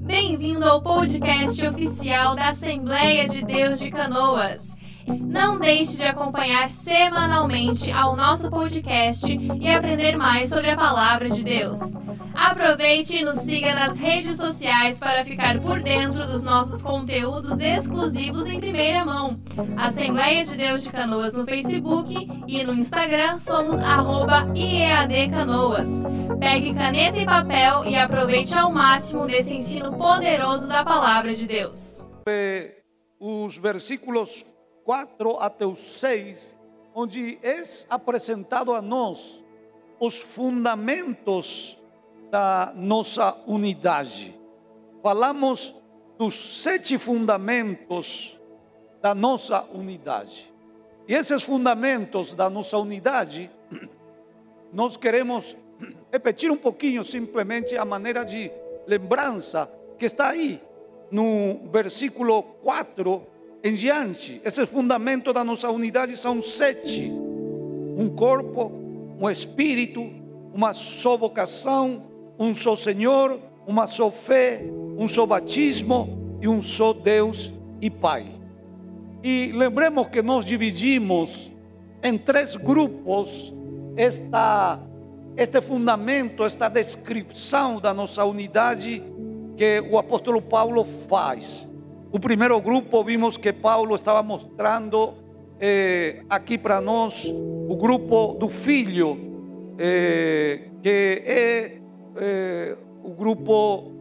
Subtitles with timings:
[0.00, 4.78] Bem-vindo ao podcast oficial da Assembleia de Deus de Canoas.
[5.06, 9.26] Não deixe de acompanhar semanalmente ao nosso podcast
[9.60, 11.98] e aprender mais sobre a palavra de Deus.
[12.36, 18.46] Aproveite e nos siga nas redes sociais para ficar por dentro dos nossos conteúdos exclusivos
[18.46, 19.40] em primeira mão.
[19.76, 23.78] Assembleia de Deus de Canoas no Facebook e no Instagram somos
[24.54, 26.04] IEADCanoas.
[26.38, 32.06] Pegue caneta e papel e aproveite ao máximo desse ensino poderoso da palavra de Deus.
[33.18, 34.44] Os versículos
[34.84, 36.54] 4 até o 6,
[36.94, 39.42] onde é apresentado a nós
[39.98, 41.78] os fundamentos
[42.30, 44.34] da nossa unidade.
[45.02, 45.74] Falamos
[46.18, 48.38] dos sete fundamentos
[49.00, 50.52] da nossa unidade.
[51.06, 53.50] E esses fundamentos da nossa unidade,
[54.72, 55.56] nós queremos
[56.10, 58.50] repetir um pouquinho simplesmente a maneira de
[58.86, 60.60] lembrança que está aí
[61.10, 63.22] no versículo 4
[63.62, 64.40] em diante.
[64.44, 68.72] Esse fundamento da nossa unidade são sete: um corpo,
[69.20, 70.00] um espírito,
[70.52, 72.02] uma só vocação,
[72.38, 74.62] um só Senhor, uma só fé,
[74.96, 78.26] um só batismo e um só Deus e Pai.
[79.22, 81.52] E lembremos que nós dividimos
[82.02, 83.54] em três grupos
[83.96, 84.78] esta,
[85.36, 89.02] este fundamento, esta descrição da nossa unidade
[89.56, 91.66] que o apóstolo Paulo faz.
[92.12, 95.14] O primeiro grupo vimos que Paulo estava mostrando
[95.58, 99.18] eh, aqui para nós o grupo do filho,
[99.78, 101.78] eh, que é
[102.16, 103.92] eh, o grupo,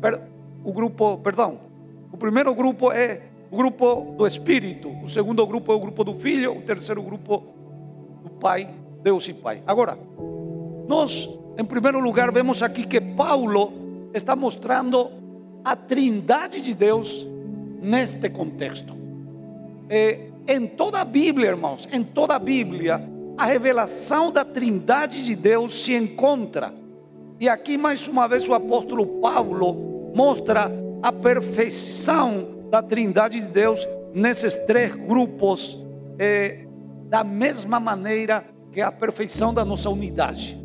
[0.00, 0.20] per,
[0.64, 1.58] o grupo, perdão,
[2.12, 6.14] o primeiro grupo é o grupo do Espírito, o segundo grupo é o grupo do
[6.14, 7.42] Filho, o terceiro grupo
[8.22, 8.68] do Pai,
[9.02, 9.62] Deus e Pai.
[9.66, 9.98] Agora,
[10.88, 13.72] nós, em primeiro lugar, vemos aqui que Paulo
[14.12, 15.10] está mostrando
[15.64, 17.26] a trindade de Deus
[17.80, 18.94] neste contexto.
[19.88, 23.00] É, em toda a Bíblia, irmãos, em toda a Bíblia,
[23.36, 26.72] a revelação da trindade de Deus se encontra.
[27.40, 30.70] E aqui, mais uma vez, o apóstolo Paulo mostra
[31.02, 35.78] a perfeição da trindade de Deus nesses três grupos,
[36.18, 36.64] é,
[37.08, 40.60] da mesma maneira que a perfeição da nossa unidade.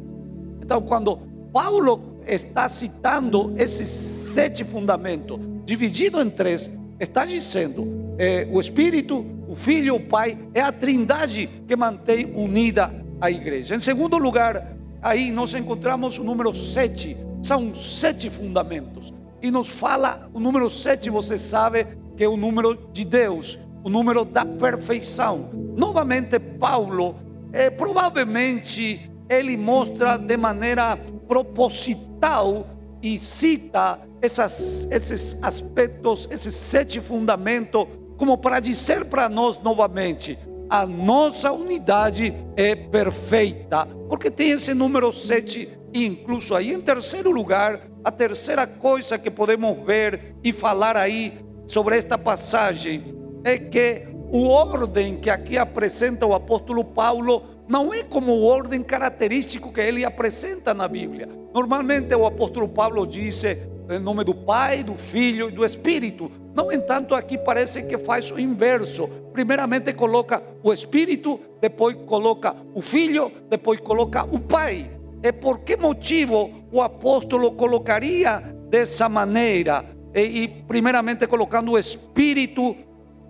[0.62, 1.18] Então, quando
[1.52, 9.56] Paulo está citando esses sete fundamentos, dividido em três, está dizendo: é, o Espírito, o
[9.56, 13.76] Filho, o Pai, é a trindade que mantém unida a igreja.
[13.76, 19.14] Em segundo lugar, aí nós encontramos o número sete, são sete fundamentos.
[19.42, 21.88] E nos fala, o número sete, você sabe
[22.18, 25.50] que é o número de Deus, o número da perfeição.
[25.76, 27.16] Novamente, Paulo,
[27.54, 32.68] é, provavelmente, ele mostra de maneira proposital
[33.02, 40.38] e cita essas, esses aspectos, esses sete fundamentos, como para dizer para nós novamente:
[40.70, 46.72] a nossa unidade é perfeita, porque tem esse número sete incluso aí.
[46.72, 53.16] Em terceiro lugar, a terceira coisa que podemos ver e falar aí sobre esta passagem
[53.44, 58.84] é que o ordem que aqui apresenta o apóstolo Paulo não é como o ordem
[58.84, 61.28] característico que ele apresenta na Bíblia.
[61.54, 66.32] Normalmente o apóstolo Paulo diz em nome do Pai, do Filho e do Espírito.
[66.60, 69.08] No entanto, aqui parece que faz o inverso.
[69.32, 74.92] Primeiramente coloca o Espírito, depois coloca o Filho, depois coloca o Pai.
[75.24, 79.86] E por que motivo o apóstolo colocaria dessa maneira?
[80.14, 82.76] E, e primeiramente colocando o Espírito,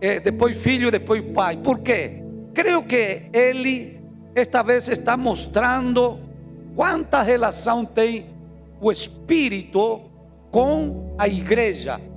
[0.02, 1.56] eh, depois Filho, depois Pai.
[1.58, 2.24] Por quê?
[2.56, 4.02] Creio que ele
[4.34, 6.18] esta vez está mostrando
[6.76, 8.26] quanta relação tem
[8.82, 10.02] o Espírito
[10.50, 12.09] com a igreja.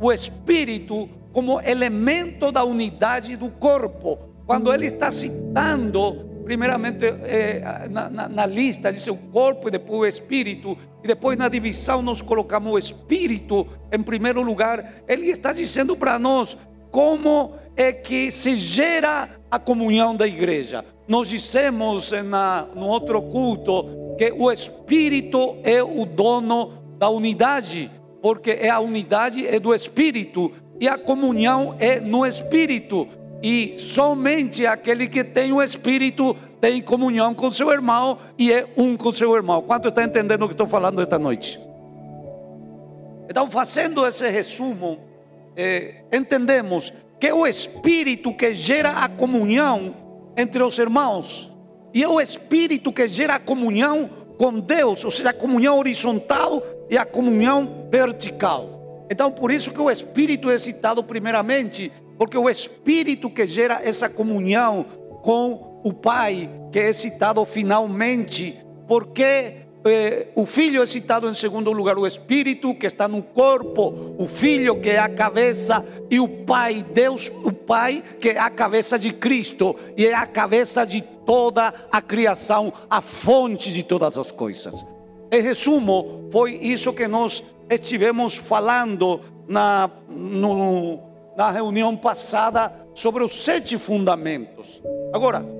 [0.00, 4.18] O Espírito como elemento da unidade do corpo.
[4.46, 10.00] Quando ele está citando, primeiramente eh, na, na, na, lista, diz o corpo e depois
[10.00, 15.02] o Espírito, e depois na divisão nós colocamos o Espírito em primeiro lugar.
[15.06, 16.56] Ele está dizendo para nós
[16.90, 20.84] como é que se gera a comunhão da igreja.
[21.06, 27.90] Nós dissemos na, no outro culto que o Espírito é o dono da unidade,
[28.28, 33.08] porque é a unidade é do Espírito e a comunhão é no Espírito.
[33.42, 38.98] E somente aquele que tem o Espírito tem comunhão com seu irmão e é um
[38.98, 39.62] com seu irmão.
[39.62, 41.58] Quanto está entendendo o que estou falando esta noite?
[43.30, 44.98] Então, fazendo esse resumo,
[45.56, 49.94] eh, entendemos que é o Espírito que gera a comunhão
[50.36, 51.50] entre os irmãos.
[51.94, 56.62] E é o Espírito que gera a comunhão com Deus, ou seja, a comunhão horizontal
[56.88, 59.06] e a comunhão vertical.
[59.10, 64.08] Então, por isso que o Espírito é citado primeiramente, porque o Espírito que gera essa
[64.08, 64.86] comunhão
[65.22, 68.56] com o Pai, que é citado finalmente,
[68.86, 74.14] porque eh, o Filho é citado em segundo lugar, o Espírito que está no corpo,
[74.18, 78.50] o Filho que é a cabeça e o Pai, Deus, o Pai que é a
[78.50, 84.18] cabeça de Cristo e é a cabeça de toda a criação, a fonte de todas
[84.18, 84.84] as coisas.
[85.30, 91.00] Em resumo, foi isso que nós estivemos falando na, no,
[91.36, 94.82] na reunião passada sobre os sete fundamentos.
[95.12, 95.57] Agora,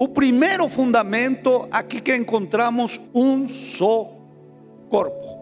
[0.00, 4.10] o primeiro fundamento, aqui que encontramos um só
[4.88, 5.38] corpo.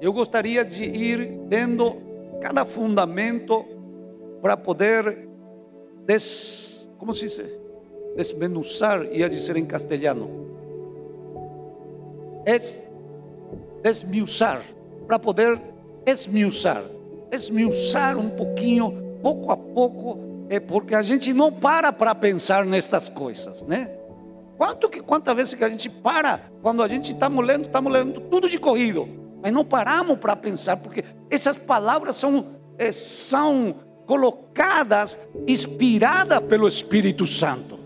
[0.00, 1.94] Eu gostaria de ir vendo
[2.40, 3.66] cada fundamento
[4.40, 5.28] para poder
[6.06, 7.58] des, como se diz?
[8.16, 10.30] Desmenuzar, ia dizer em castelhano.
[12.46, 12.82] Es
[13.82, 14.62] desmiuçar,
[15.06, 15.60] para poder
[16.06, 16.82] esmiuçar,
[17.30, 20.18] esmiuçar um pouquinho, pouco a pouco,
[20.50, 23.88] é porque a gente não para para pensar nestas coisas, né?
[24.58, 28.20] Quanto que quantas vezes que a gente para quando a gente está lendo, estamos lendo
[28.22, 29.08] tudo de corrido,
[29.40, 33.76] mas não paramos para pensar porque essas palavras são é, são
[34.06, 37.78] colocadas inspiradas pelo Espírito Santo.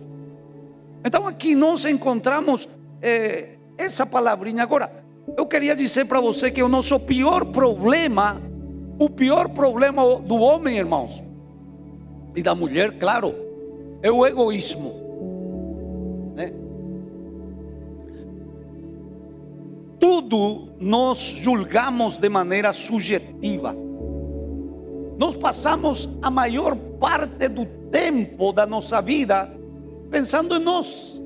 [1.04, 2.66] Então aqui nós encontramos
[3.02, 4.62] é, essa palavrinha.
[4.62, 4.90] Agora,
[5.36, 8.40] eu queria dizer para você que o nosso pior problema,
[8.98, 11.22] o pior problema do homem, irmãos,
[12.34, 13.34] e da mulher, claro,
[14.02, 14.94] é o egoísmo.
[16.34, 16.52] Né?
[19.98, 23.74] Tudo nós julgamos de maneira subjetiva.
[25.16, 29.50] Nós passamos a maior parte do tempo da nossa vida
[30.10, 31.22] pensando em nós,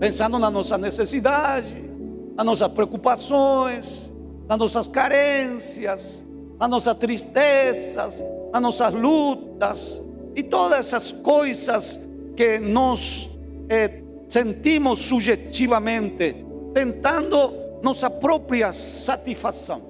[0.00, 1.90] pensando na nossa necessidade,
[2.34, 4.10] nas nossas preocupações,
[4.48, 6.24] nas nossas carências,
[6.58, 10.02] nas nossas tristezas, as nossas lutas
[10.36, 11.98] e todas essas coisas
[12.36, 13.30] que nós
[13.68, 16.36] eh, sentimos subjetivamente,
[16.74, 19.82] tentando nossa própria satisfação.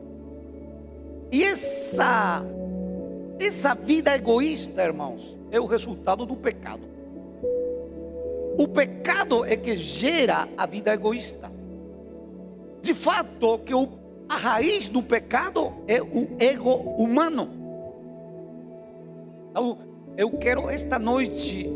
[1.31, 2.45] E essa,
[3.39, 6.83] essa vida egoísta, irmãos, é o resultado do pecado.
[8.59, 11.51] O pecado é que gera a vida egoísta.
[12.83, 13.89] De fato, que o,
[14.29, 17.62] a raiz do pecado é o ego humano.
[19.53, 19.77] Então,
[20.17, 21.71] eu quero esta noite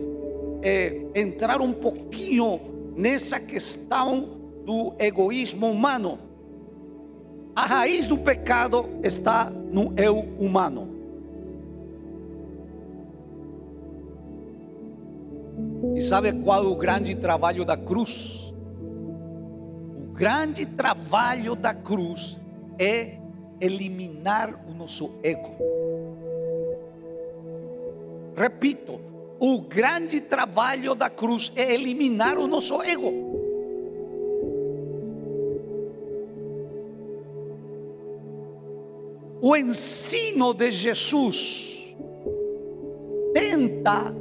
[0.62, 2.58] é, entrar um pouquinho
[2.96, 4.31] nessa questão
[4.64, 6.19] do egoísmo humano.
[7.55, 10.88] A raiz do pecado está no eu humano.
[15.94, 18.55] E sabe qual é o grande trabalho da cruz?
[19.99, 22.40] O grande trabalho da cruz
[22.78, 23.19] é
[23.61, 25.56] eliminar o nosso ego.
[28.37, 29.00] Repito,
[29.41, 33.27] o grande trabalho da cruz é eliminar o nosso ego.
[39.41, 41.97] O ensino de Jesus
[43.33, 44.15] tenta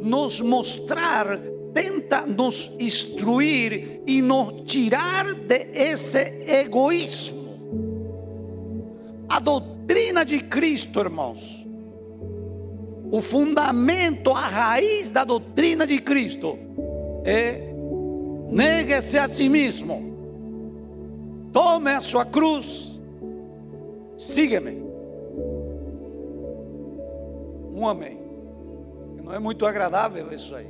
[0.00, 1.38] nos mostrar,
[1.72, 6.18] tenta nos instruir e nos tirar de esse
[6.48, 7.42] egoísmo.
[9.28, 11.61] A doutrina de Cristo, irmãos,
[13.12, 16.58] o fundamento, a raiz da doutrina de Cristo
[17.26, 17.70] é
[18.48, 20.16] negue-se a si mesmo,
[21.52, 22.98] tome a sua cruz,
[24.16, 24.82] siga-me.
[27.74, 28.18] Um amém.
[29.22, 30.68] Não é muito agradável isso aí.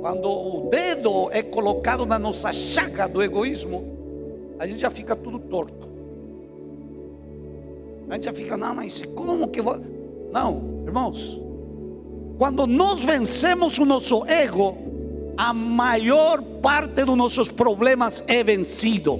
[0.00, 3.84] Quando o dedo é colocado na nossa chaga do egoísmo,
[4.60, 5.88] a gente já fica tudo torto.
[8.08, 9.76] A gente já fica, não, mas como que vou.
[10.30, 11.40] Não, Irmãos,
[12.38, 14.76] quando nós vencemos o nosso ego,
[15.36, 19.18] a maior parte dos nossos problemas é vencido.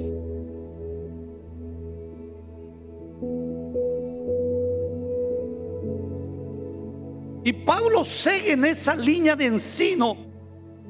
[7.45, 10.17] E Paulo segue nessa linha de ensino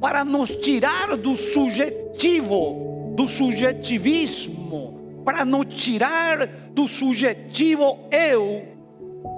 [0.00, 8.73] para nos tirar do subjetivo, do subjetivismo, para nos tirar do subjetivo eu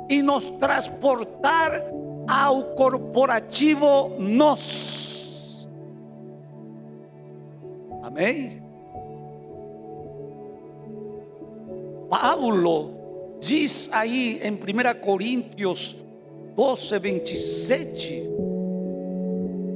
[0.09, 1.83] e nos transportar
[2.29, 5.69] ao corporativo nós.
[8.03, 8.63] Amém?
[12.09, 12.95] Paulo
[13.41, 15.97] diz aí em 1 Coríntios
[16.55, 18.31] 12, 27,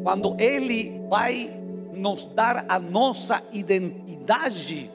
[0.03, 1.61] quando ele vai
[1.93, 4.91] nos dar a nossa identidade,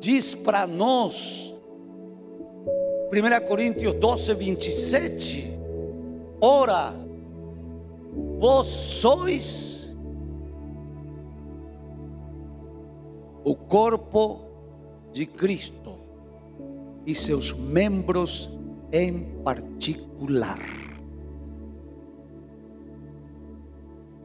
[0.00, 1.54] diz para nós,
[3.12, 5.58] 1 Coríntios 12, 27,
[6.40, 6.94] ora,
[8.38, 9.94] vós sois
[13.44, 14.46] o corpo
[15.12, 15.98] de Cristo
[17.04, 18.48] e seus membros
[18.90, 20.62] em particular.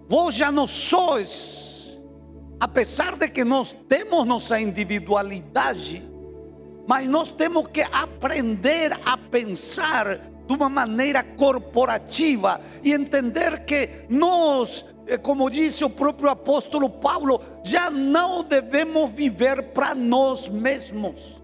[0.07, 2.01] Vós já não sois,
[2.57, 6.09] apesar de que nós temos nossa individualidade,
[6.87, 10.17] mas nós temos que aprender a pensar
[10.47, 17.41] de uma maneira corporativa e entender que nós, eh, como disse o próprio apóstolo Paulo,
[17.61, 21.43] já não devemos viver para nós mesmos.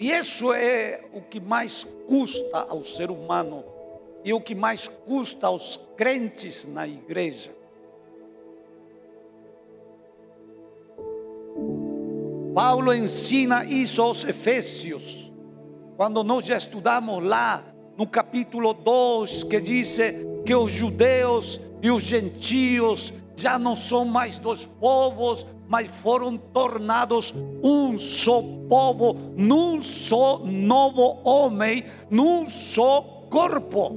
[0.00, 3.64] E isso é o que mais custa ao ser humano
[4.24, 7.57] e o que mais custa aos crentes na igreja.
[12.54, 15.32] Paulo ensina isso aos Efésios,
[15.96, 17.62] quando nós já estudamos lá
[17.96, 19.98] no capítulo 2, que diz
[20.44, 27.34] que os judeus e os gentios já não são mais dois povos, mas foram tornados
[27.62, 33.94] um só povo, num só novo homem, num só corpo.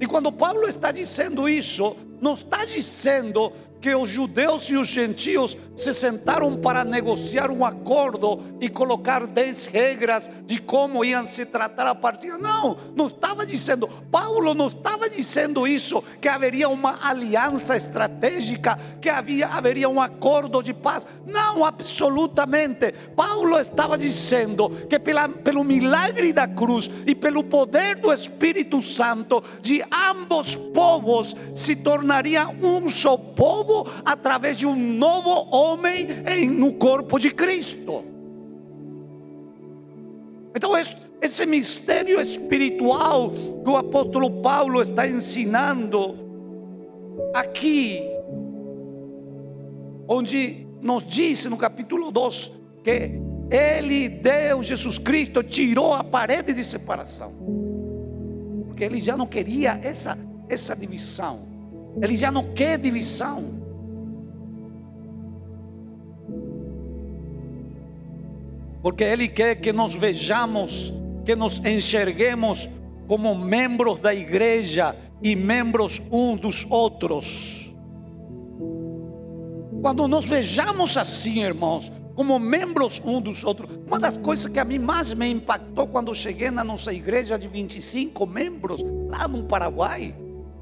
[0.00, 5.56] E quando Paulo está dizendo isso, não está dizendo que os judeus e os gentios
[5.76, 11.86] se sentaram para negociar um acordo e colocar dez regras de como iam se tratar
[11.86, 12.36] a partir.
[12.38, 19.08] Não, não estava dizendo, Paulo não estava dizendo isso, que haveria uma aliança estratégica, que
[19.08, 21.06] havia, haveria um acordo de paz.
[21.24, 22.92] Não, absolutamente.
[23.14, 29.42] Paulo estava dizendo que pela, pelo milagre da cruz e pelo poder do Espírito Santo,
[29.60, 33.67] de ambos povos se tornaria um só povo
[34.04, 38.04] através de um novo homem em, no corpo de Cristo.
[40.54, 40.72] Então,
[41.20, 46.16] esse mistério espiritual que o apóstolo Paulo está ensinando
[47.34, 48.02] aqui,
[50.08, 53.20] onde nos diz no capítulo 2 que
[53.50, 57.32] ele, Deus, Jesus Cristo, tirou a parede de separação,
[58.66, 61.57] porque ele já não queria essa, essa divisão,
[62.02, 63.58] ele já não quer divisão.
[68.82, 70.92] porque Ele quer que nos vejamos,
[71.24, 72.70] que nos enxerguemos
[73.06, 77.70] como membros da igreja e membros um dos outros.
[79.82, 84.64] Quando nos vejamos assim, irmãos, como membros um dos outros, uma das coisas que a
[84.64, 90.14] mim mais me impactou quando cheguei na nossa igreja de 25 membros, lá no Paraguai,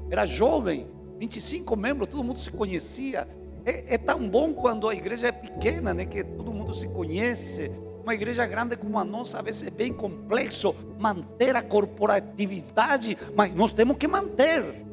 [0.09, 0.85] era jovem,
[1.17, 3.27] 25 membros, todo mundo se conhecia.
[3.65, 7.71] É, é tão bom quando a igreja é pequena, né, que todo mundo se conhece,
[8.07, 13.53] uma igreja grande como a nossa, às vezes é bem complexo manter a corporatividade, mas
[13.53, 14.85] nós temos que manter.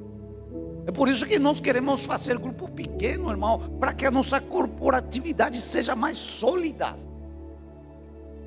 [0.84, 5.60] É por isso que nós queremos fazer grupo pequeno, irmão, para que a nossa corporatividade
[5.60, 6.96] seja mais sólida.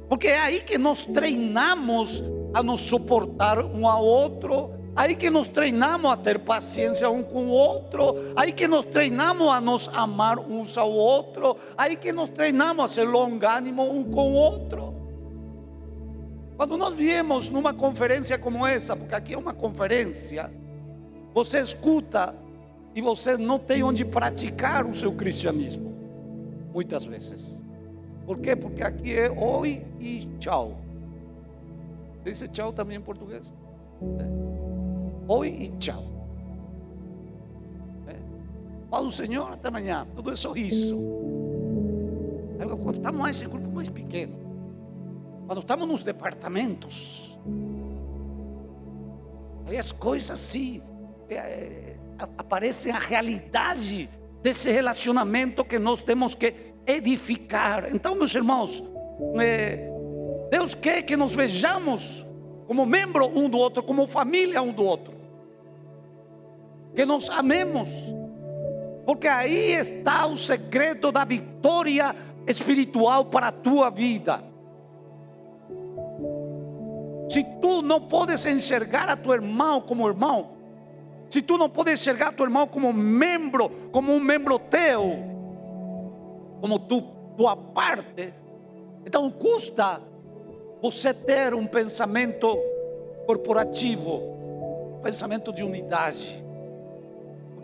[0.10, 5.48] Porque é aí que nós treinamos a nos suportar um ao outro, Aí que nos
[5.48, 10.40] treinamos a ter paciência um com o outro, aí que nos treinamos a nos amar
[10.40, 14.96] uns ao outro, aí que nos treinamos a ser longânimo um com o outro.
[16.58, 20.52] Quando nós viemos numa conferência como essa, porque aqui é uma conferência,
[21.32, 22.34] você escuta
[22.96, 25.96] e você não tem onde praticar o seu cristianismo,
[26.74, 27.64] muitas vezes.
[28.26, 28.56] Por quê?
[28.56, 30.76] Porque aqui é oi e tchau.
[32.24, 33.54] Dice tchau também em português.
[34.02, 34.67] É.
[35.30, 36.06] Oi e tchau.
[38.08, 38.16] É.
[38.90, 40.08] Fala o Senhor até amanhã.
[40.16, 40.98] Tudo é sorriso.
[42.58, 44.38] Aí, quando estamos em grupo mais pequeno,
[45.46, 47.38] quando estamos nos departamentos,
[49.66, 50.82] aí as coisas assim,
[51.30, 51.98] é, é,
[52.38, 54.10] aparecem a realidade
[54.42, 57.94] desse relacionamento que nós temos que edificar.
[57.94, 58.82] Então, meus irmãos,
[59.42, 59.90] é,
[60.50, 62.26] Deus quer que nos vejamos
[62.66, 65.17] como membro um do outro, como família um do outro
[66.98, 67.90] que nos amemos,
[69.06, 72.16] porque aí está o segredo da vitória
[72.48, 74.44] espiritual para a tua vida.
[77.30, 80.54] Se tu não podes enxergar a tu irmão como irmão,
[81.30, 85.20] se tu não podes enxergar a tu irmão como membro, como um membro teu,
[86.60, 87.04] como tu,
[87.38, 88.34] tua parte,
[89.06, 90.02] então custa
[90.82, 92.58] você ter um pensamento
[93.28, 96.47] corporativo, um pensamento de unidade.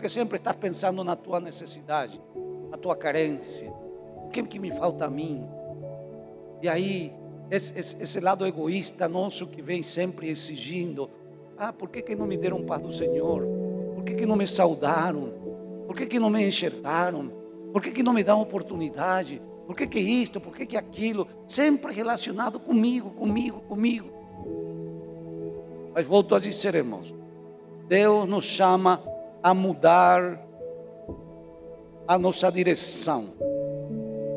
[0.04, 2.20] Porque sempre estás pensando na tua necessidade,
[2.70, 3.72] na tua carência.
[4.26, 5.48] O que, que me falta a mim?
[6.60, 7.10] E aí,
[7.50, 11.08] esse, esse, esse lado egoísta nosso que vem sempre exigindo:
[11.56, 13.46] ah, por que, que não me deram paz do Senhor?
[13.94, 15.32] Por que, que não me saudaram?
[15.86, 17.32] Por que, que não me enxertaram?
[17.72, 19.40] Por que, que não me dão oportunidade?
[19.66, 20.38] Por que, que isto?
[20.38, 21.26] Por que, que aquilo?
[21.48, 24.10] Sempre relacionado comigo, comigo, comigo.
[25.94, 27.14] Mas volto a dizer, irmãos,
[27.88, 29.13] Deus nos chama
[29.44, 30.40] a mudar
[32.08, 33.34] a nossa direção.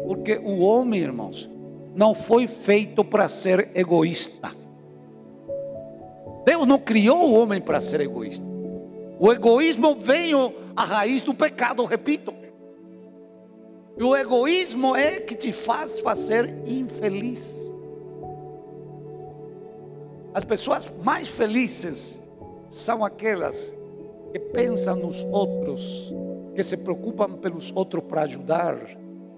[0.05, 1.49] Porque o homem, irmãos,
[1.95, 4.51] não foi feito para ser egoísta.
[6.45, 8.45] Deus não criou o homem para ser egoísta.
[9.17, 12.33] O egoísmo veio à raiz do pecado, repito.
[13.97, 17.73] E o egoísmo é que te faz fazer infeliz.
[20.33, 22.21] As pessoas mais felizes
[22.69, 23.73] são aquelas
[24.37, 26.13] que pensam nos outros,
[26.53, 28.77] que se preocupam pelos outros para ajudar,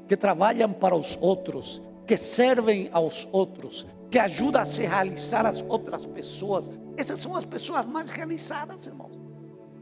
[0.07, 5.63] que trabalham para os outros, que servem aos outros, que ajudam a se realizar as
[5.69, 6.69] outras pessoas.
[6.97, 9.17] Essas são as pessoas mais realizadas, irmãos.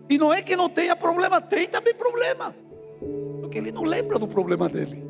[0.07, 2.55] E não é que não tenha problema, tem também problema.
[3.41, 5.03] Porque ele não lembra do problema dele.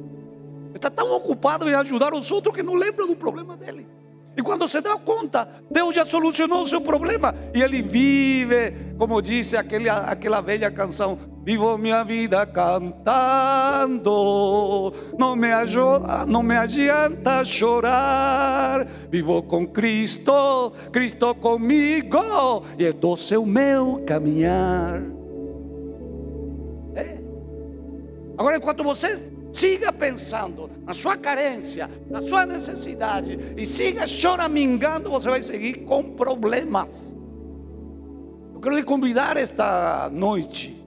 [0.70, 3.86] Ele está tão ocupado em ajudar os outros que não lembra do problema dele.
[4.38, 7.34] E quando se dá conta, Deus já solucionou o seu problema.
[7.56, 14.04] E ele vive, como disse aquele, aquela velha canção: Vivo minha vida cantando,
[15.18, 15.48] não me,
[16.28, 18.86] não me adianta chorar.
[19.10, 25.02] Vivo com Cristo, Cristo comigo, e é doce o meu caminhar.
[26.96, 27.18] É.
[28.38, 35.28] Agora, enquanto você Siga pensando na sua carência, na sua necessidade e siga choramingando, você
[35.28, 37.16] vai seguir com problemas.
[38.54, 40.80] Eu quero lhe convidar esta noite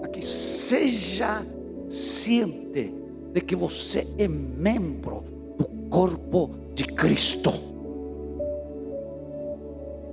[0.00, 1.44] a que seja
[1.88, 2.94] ciente
[3.32, 5.24] de que você é membro
[5.58, 7.52] do corpo de Cristo.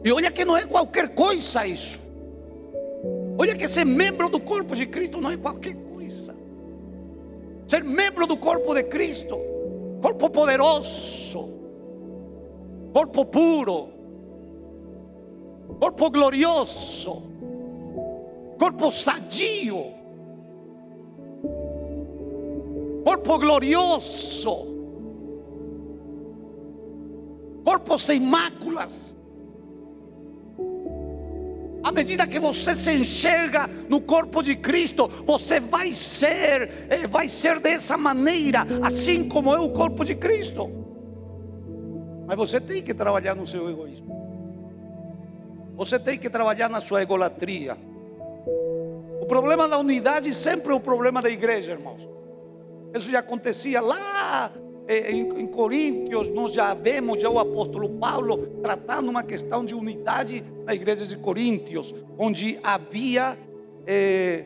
[0.04, 2.02] E olha que não é qualquer coisa isso.
[3.38, 6.42] Olha que ser membro do corpo de Cristo não é qualquer coisa
[7.68, 9.38] ser membro do corpo de Cristo,
[10.02, 11.50] corpo poderoso,
[12.94, 13.90] corpo puro,
[15.80, 17.24] corpo glorioso,
[18.60, 19.94] corpo sadio,
[23.04, 24.68] corpo glorioso,
[27.64, 29.16] corpo sem máculas.
[31.84, 37.28] À medida que você se enxerga no corpo de Cristo, você vai ser, eh, vai
[37.28, 40.72] ser dessa maneira, assim como é o corpo de Cristo.
[42.26, 44.24] Mas você tem que trabalhar no seu egoísmo.
[45.76, 47.78] Você tem que trabalhar na sua egolatria.
[49.20, 52.08] O problema da unidade sempre é o problema da igreja, irmãos.
[52.96, 54.52] Isso já acontecia lá
[54.88, 60.44] em, em Coríntios, nós já vemos já o apóstolo Paulo tratando uma questão de unidade
[60.66, 63.38] na igreja de Coríntios, onde havia
[63.88, 64.46] eh,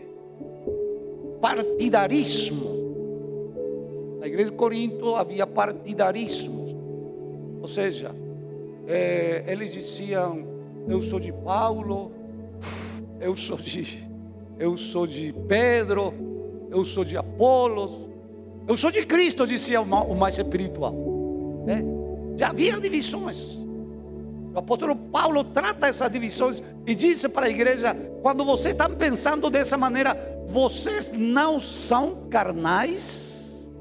[1.41, 2.77] partidarismo.
[4.19, 6.65] Na igreja de Corinto havia partidarismo,
[7.61, 8.15] ou seja,
[8.87, 10.45] eh, eles diziam:
[10.87, 12.11] Eu sou de Paulo,
[13.19, 14.07] eu sou de,
[14.59, 16.13] eu sou de Pedro,
[16.69, 18.06] eu sou de Apolos,
[18.67, 20.93] eu sou de Cristo, dizia o mais espiritual.
[21.65, 21.83] Né?
[22.35, 23.57] Já havia divisões.
[24.53, 29.49] O apóstolo Paulo trata essas divisões e diz para a igreja: quando vocês estão pensando
[29.49, 33.71] dessa maneira, vocês não são carnais.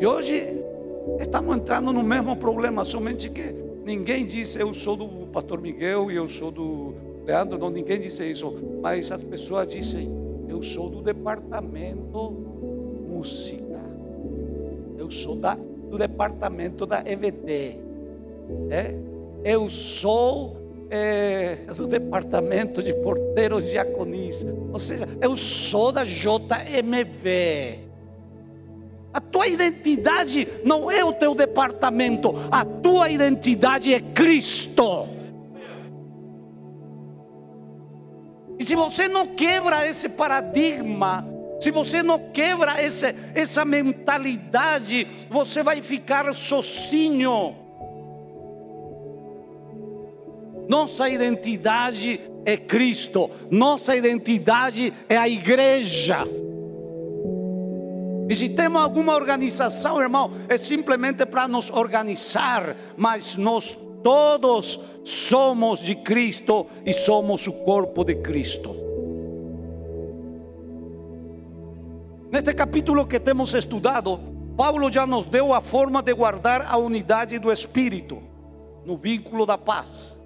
[0.00, 0.62] E hoje
[1.20, 3.54] estamos entrando no mesmo problema, somente que
[3.84, 8.28] ninguém diz eu sou do pastor Miguel e eu sou do Leandro, não, ninguém disse
[8.28, 10.10] isso, mas as pessoas dizem
[10.48, 12.61] eu sou do departamento
[13.22, 13.80] música.
[14.98, 17.78] Eu sou da, do departamento da EVD.
[18.68, 18.94] É?
[19.44, 20.56] Eu sou
[20.90, 24.44] é, do departamento de porteiros diaconis.
[24.72, 27.78] Ou seja, eu sou da JMV.
[29.14, 35.06] A tua identidade não é o teu departamento, a tua identidade é Cristo.
[38.58, 41.31] E se você não quebra esse paradigma,
[41.62, 47.54] se você não quebra essa, essa mentalidade, você vai ficar sozinho.
[50.68, 56.26] Nossa identidade é Cristo, nossa identidade é a igreja.
[58.28, 65.78] E se temos alguma organização, irmão, é simplesmente para nos organizar, mas nós todos somos
[65.78, 68.91] de Cristo e somos o corpo de Cristo.
[72.32, 74.18] Neste capítulo que temos estudado,
[74.56, 78.22] Paulo já nos deu a forma de guardar a unidade do Espírito
[78.86, 80.18] no vínculo da paz.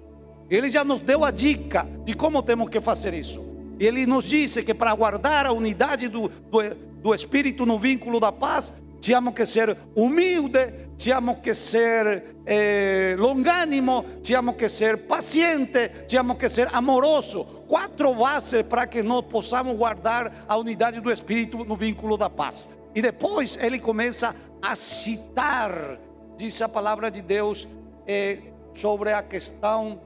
[0.49, 3.43] Ele já nos deu a dica de como temos que fazer isso.
[3.77, 8.31] Ele nos disse que para guardar a unidade do, do, do Espírito no vínculo da
[8.31, 16.37] paz, tínhamos que ser humilde, tínhamos que ser eh, longânimo, tínhamos que ser paciente, tínhamos
[16.37, 17.56] que ser amoroso.
[17.67, 22.69] Quatro bases para que nós possamos guardar a unidade do Espírito no vínculo da paz.
[22.95, 25.99] E depois ele começa a citar,
[26.37, 27.67] diz a palavra de Deus,
[28.07, 28.39] eh,
[28.73, 29.99] sobre a questão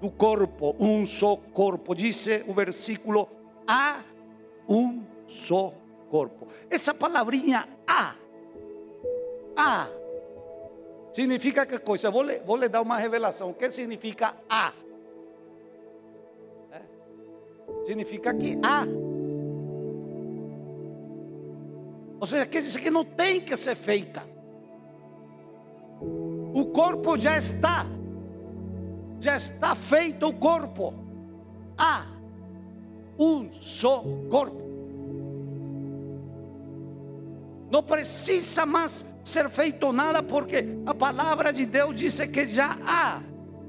[0.00, 1.94] do corpo, um só corpo.
[1.94, 3.28] Dice o versículo:
[3.66, 4.00] há
[4.68, 5.72] um só
[6.10, 6.46] corpo.
[6.70, 8.14] Essa palavrinha há,
[9.56, 9.88] há,
[11.12, 12.10] significa que coisa?
[12.10, 13.50] Vou lhe, vou lhe dar uma revelação.
[13.50, 14.72] O que significa há?
[17.84, 18.86] Significa que há.
[22.20, 24.22] Ou seja, quer dizer que não tem que ser feita.
[26.52, 27.86] O corpo já está
[29.20, 30.94] já está feito o corpo.
[31.76, 32.06] Há
[33.18, 34.68] um só corpo.
[37.70, 43.20] Não precisa mais ser feito nada, porque a palavra de Deus diz que já há.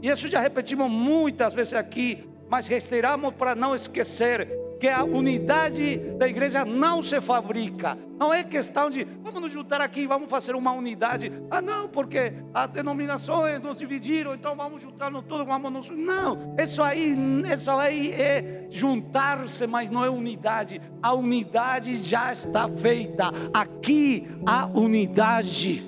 [0.01, 5.97] E isso já repetimos muitas vezes aqui, mas reiteramos para não esquecer que a unidade
[6.17, 7.97] da igreja não se fabrica.
[8.17, 11.31] Não é questão de vamos nos juntar aqui, vamos fazer uma unidade.
[11.51, 15.89] Ah, não, porque as denominações nos dividiram, então vamos juntar-nos todos, vamos nos.
[15.89, 17.15] Não, isso aí,
[17.53, 20.81] isso aí é juntar-se, mas não é unidade.
[21.03, 23.31] A unidade já está feita.
[23.53, 25.85] Aqui há unidade.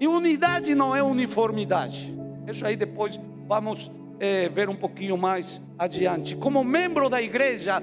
[0.00, 2.16] E unidade não é uniformidade.
[2.46, 6.36] Isso aí depois vamos é, ver um pouquinho mais adiante.
[6.36, 7.82] Como membro da igreja,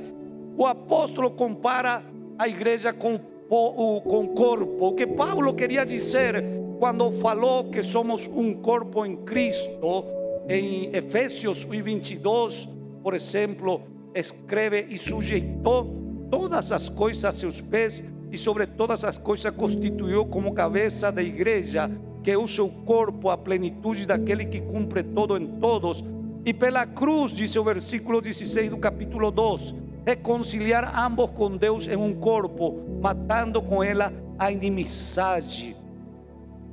[0.56, 2.04] o apóstolo compara
[2.38, 4.88] a igreja com o com corpo.
[4.88, 6.44] O que Paulo queria dizer
[6.80, 10.06] quando falou que somos um corpo em Cristo,
[10.48, 12.70] em Efésios 22,
[13.02, 13.82] por exemplo,
[14.14, 20.26] escreve e sujeitou todas as coisas a seus pés e sobre todas as coisas constituiu
[20.26, 21.90] como cabeça da igreja,
[22.26, 26.04] que o seu corpo, a plenitude daquele que cumpre todo em todos
[26.44, 31.96] e pela cruz, diz o versículo 16 do capítulo 2, reconciliar ambos com Deus em
[31.96, 35.78] um corpo, matando com ela a inimizade.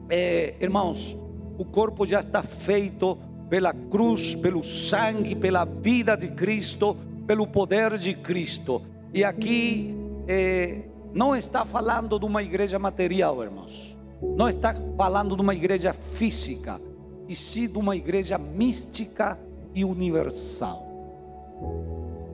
[0.08, 1.18] É, irmãos,
[1.58, 3.18] o corpo já está feito
[3.50, 8.80] pela cruz, pelo sangue, pela vida de Cristo, pelo poder de Cristo.
[9.12, 9.94] E aqui
[10.26, 10.80] é,
[11.12, 13.92] não está falando de uma igreja material, irmãos.
[14.36, 16.80] Não está falando de uma igreja física,
[17.28, 19.38] e sim de uma igreja mística
[19.74, 20.86] e universal.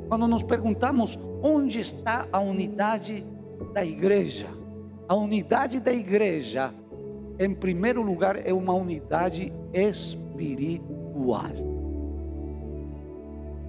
[0.09, 3.25] Quando nos perguntamos onde está a unidade
[3.73, 4.47] da igreja,
[5.09, 6.73] a unidade da igreja,
[7.39, 11.53] em primeiro lugar, é uma unidade espiritual.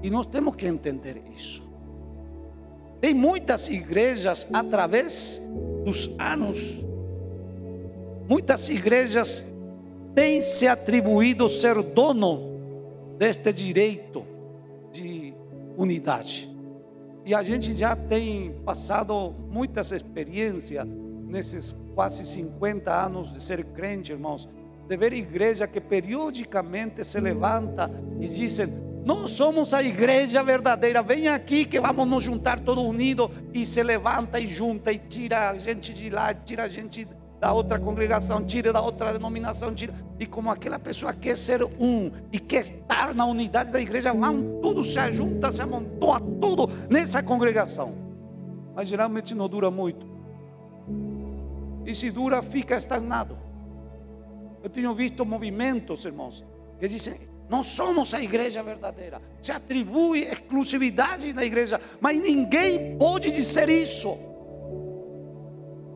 [0.01, 1.67] E nós temos que entender isso.
[3.01, 5.41] Tem muitas igrejas através
[5.85, 6.85] dos anos,
[8.29, 9.43] muitas igrejas
[10.13, 12.59] têm se atribuído ser dono
[13.17, 14.23] deste direito
[14.91, 15.33] de
[15.75, 16.47] unidade.
[17.25, 20.85] E a gente já tem passado muitas experiências
[21.27, 24.47] nesses quase 50 anos de ser crente, irmãos,
[24.87, 28.67] de ver igreja que periodicamente se levanta e dizem:
[29.03, 33.29] Nós somos a igreja verdadeira, vem aqui que vamos nos juntar todos unidos.
[33.53, 37.07] E se levanta e junta e tira a gente de lá, tira a gente
[37.39, 39.93] da outra congregação, tira da outra denominação, tira.
[40.19, 44.59] E como aquela pessoa quer ser um e quer estar na unidade da igreja, vão
[44.61, 47.95] tudo se ajunta, se amontoa tudo nessa congregação.
[48.75, 50.05] Mas geralmente não dura muito.
[51.85, 53.37] E se dura, fica estagnado.
[54.61, 56.45] Eu tenho visto movimentos, irmãos,
[56.77, 57.15] que dizem:
[57.49, 59.21] não somos a igreja verdadeira.
[59.41, 64.17] Se atribui exclusividade na igreja, mas ninguém pode dizer isso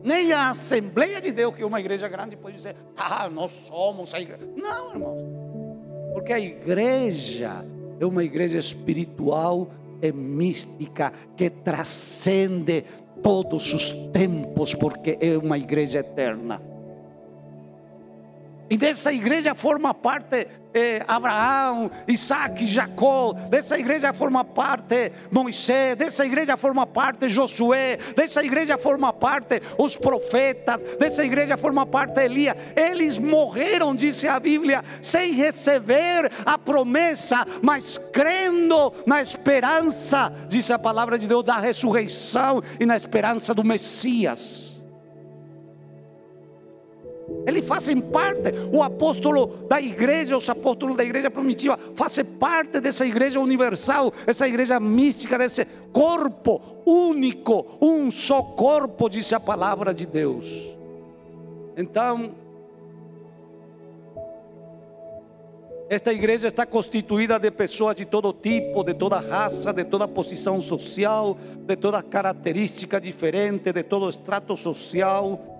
[0.04, 4.12] nem a Assembleia de Deus, que é uma igreja grande, pode dizer, ah, nós somos
[4.12, 4.46] a igreja.
[4.54, 5.22] Não, irmãos.
[6.12, 7.64] Porque a igreja
[7.98, 9.70] é uma igreja espiritual
[10.02, 12.84] e mística que transcende
[13.22, 16.60] todos os tempos, porque é uma igreja eterna.
[18.74, 23.32] E dessa igreja forma parte eh, Abraão, Isaac, Jacó.
[23.48, 25.94] Dessa igreja forma parte Moisés.
[25.94, 27.98] Dessa igreja forma parte Josué.
[28.16, 30.82] Dessa igreja forma parte os profetas.
[30.98, 32.56] Dessa igreja forma parte Elias.
[32.74, 40.78] Eles morreram, disse a Bíblia, sem receber a promessa, mas crendo na esperança, disse a
[40.80, 44.73] palavra de Deus, da ressurreição e na esperança do Messias.
[47.46, 53.06] Eles fazem parte, o apóstolo da igreja, os apóstolos da igreja primitiva, fazem parte dessa
[53.06, 60.06] igreja universal, essa igreja mística, desse corpo único, um só corpo, diz a palavra de
[60.06, 60.74] Deus.
[61.76, 62.34] Então,
[65.88, 70.60] esta igreja está constituída de pessoas de todo tipo, de toda raça, de toda posição
[70.60, 75.53] social, de toda característica diferente, de todo extrato social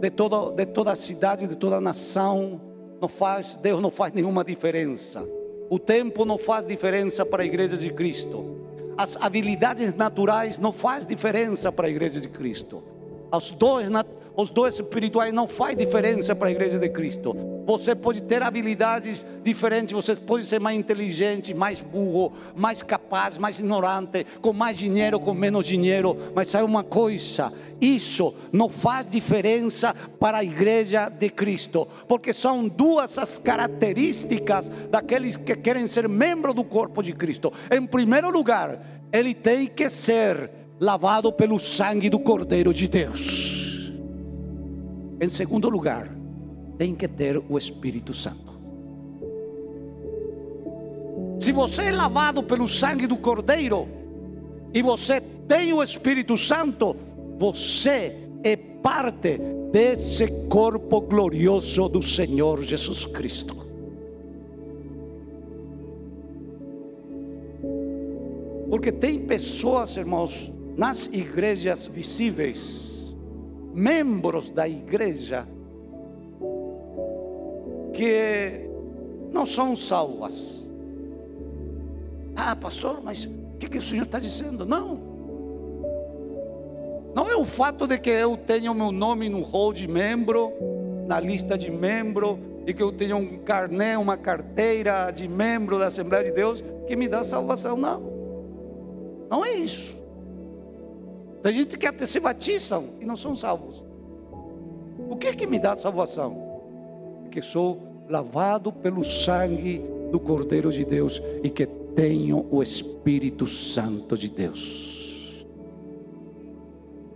[0.00, 2.60] de toda, de toda a cidade, de toda a nação,
[3.00, 5.26] não faz, Deus não faz nenhuma diferença.
[5.68, 8.58] O tempo não faz diferença para a igreja de Cristo.
[8.96, 12.82] As habilidades naturais não faz diferença para a igreja de Cristo.
[13.32, 13.88] Os dons,
[14.36, 17.36] os dons espirituais não faz diferença para a igreja de Cristo.
[17.66, 23.58] Você pode ter habilidades diferentes, você pode ser mais inteligente, mais burro, mais capaz, mais
[23.58, 29.94] ignorante, com mais dinheiro, com menos dinheiro, mas sabe uma coisa, isso não faz diferença
[30.18, 36.52] para a igreja de Cristo, porque são duas as características daqueles que querem ser membro
[36.52, 37.52] do corpo de Cristo.
[37.70, 38.80] Em primeiro lugar,
[39.12, 43.59] ele tem que ser lavado pelo sangue do Cordeiro de Deus.
[45.20, 46.10] Em segundo lugar,
[46.78, 48.50] tem que ter o Espírito Santo.
[51.38, 53.86] Se você é lavado pelo sangue do Cordeiro
[54.72, 56.96] e você tem o Espírito Santo,
[57.38, 59.38] você é parte
[59.70, 63.56] desse corpo glorioso do Senhor Jesus Cristo.
[68.70, 72.89] Porque tem pessoas, irmãos, nas igrejas visíveis,
[73.72, 75.46] membros da igreja,
[77.92, 78.68] que
[79.32, 80.70] não são salvas.
[82.36, 84.64] Ah, pastor, mas o que, que o senhor está dizendo?
[84.64, 85.10] Não.
[87.14, 90.52] Não é o fato de que eu tenha o meu nome no hall de membro,
[91.06, 95.86] na lista de membro, e que eu tenha um carné, uma carteira de membro da
[95.86, 97.76] Assembleia de Deus, que me dá salvação.
[97.76, 98.00] Não.
[99.28, 99.99] Não é isso.
[101.42, 103.82] Tem gente que até se batizam e não são salvos.
[105.08, 106.60] O que é que me dá salvação?
[107.30, 114.16] Que sou lavado pelo sangue do Cordeiro de Deus e que tenho o Espírito Santo
[114.18, 115.46] de Deus.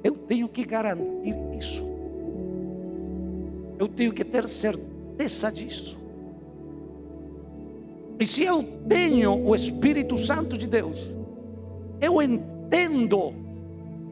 [0.02, 1.84] Eu tenho que garantir isso.
[3.78, 5.98] Eu tenho que ter certeza disso.
[8.18, 11.10] E se eu tenho o Espírito Santo de Deus,
[12.00, 13.43] eu entendo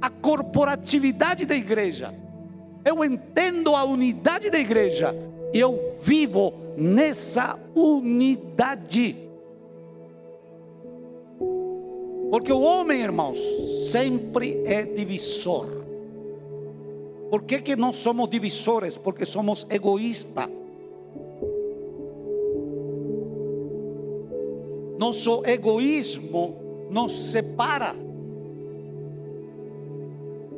[0.03, 2.13] a corporatividade da igreja,
[2.85, 5.15] eu entendo a unidade da igreja,
[5.55, 9.17] e eu vivo nessa unidade.
[12.31, 13.39] Porque o homem, irmãos,
[13.91, 15.69] sempre é divisor.
[17.31, 18.99] ¿Por qué que no somos divisores?
[18.99, 20.49] Porque somos egoístas.
[24.99, 27.95] Nosso egoísmo nos separa.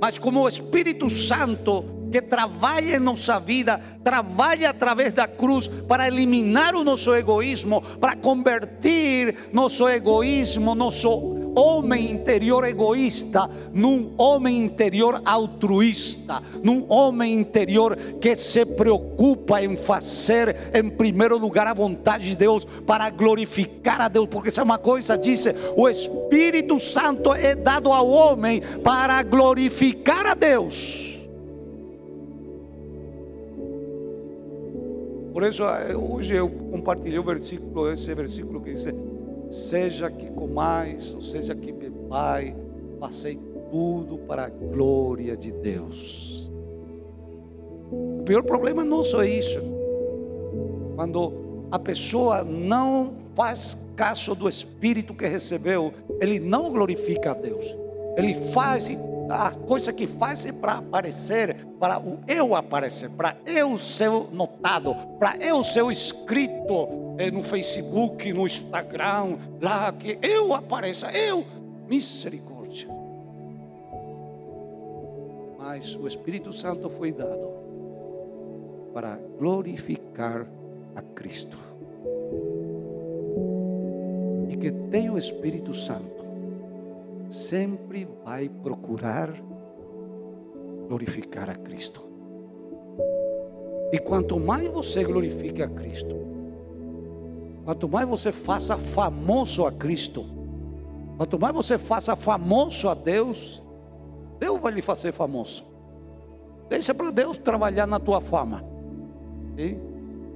[0.05, 6.07] Mas como o Espírito Santo que trabalha em nossa vida, trabalha através da cruz para
[6.07, 15.21] eliminar o nosso egoísmo, para convertir nosso egoísmo, nosso homem interior egoísta num homem interior
[15.25, 22.37] altruísta, num homem interior que se preocupa em fazer em primeiro lugar a vontade de
[22.37, 27.55] Deus para glorificar a Deus, porque isso é uma coisa, disse, o Espírito Santo é
[27.55, 31.15] dado ao homem para glorificar a Deus.
[35.35, 38.87] Por isso, eh, hoje eu compartilhei o versículo, esse versículo que diz:
[39.51, 42.57] seja que comais, ou seja que bebai,
[42.99, 43.39] passei
[43.71, 46.51] tudo para a glória de Deus.
[47.91, 49.61] O pior problema não só isso.
[50.97, 57.77] Quando a pessoa não faz caso do Espírito que recebeu, ele não glorifica a Deus.
[58.17, 58.89] Ele faz
[59.29, 64.95] a coisa que faz é para aparecer, para o eu aparecer, para eu ser notado,
[65.19, 71.45] para eu ser escrito eh, no Facebook, no Instagram, lá que eu apareça, eu,
[71.89, 72.89] misericórdia.
[75.59, 77.51] Mas o Espírito Santo foi dado
[78.93, 80.47] para glorificar
[80.95, 81.59] a Cristo.
[84.49, 86.24] E que tem o Espírito Santo
[87.35, 89.29] sempre vai procurar
[90.87, 92.01] glorificar a Cristo.
[93.93, 96.17] E quanto mais você glorifique a Cristo,
[97.65, 100.25] quanto mais você faça famoso a Cristo,
[101.17, 103.61] quanto mais você faça famoso a Deus,
[104.39, 105.67] Deus vai lhe fazer famoso.
[106.69, 108.65] Deixa para Deus trabalhar na tua fama.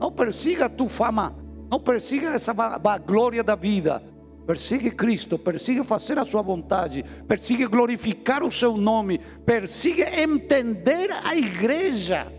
[0.01, 1.35] Não persiga a tua fama,
[1.71, 2.53] não persiga essa
[3.07, 4.03] glória da vida.
[4.49, 11.37] Persiga Cristo, persiga fazer a sua vontade, persiga glorificar o seu nome, persiga entender a
[11.37, 12.33] igreja.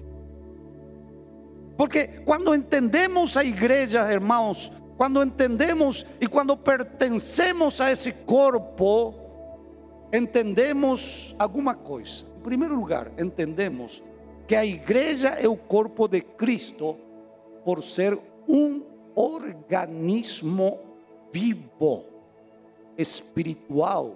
[1.78, 9.14] Porque quando entendemos a igreja, irmãos, quando entendemos e quando pertencemos a esse corpo,
[10.12, 12.26] entendemos alguma coisa.
[12.40, 14.02] Em primeiro lugar, entendemos
[14.48, 16.98] que a igreja é o corpo de Cristo
[17.64, 18.82] por ser um
[19.14, 20.89] organismo
[21.32, 22.06] vivo,
[22.98, 24.16] espiritual,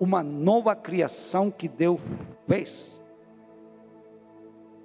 [0.00, 2.00] uma nova criação que Deus
[2.46, 3.00] fez.